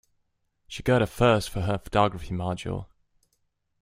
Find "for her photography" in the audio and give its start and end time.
1.51-2.33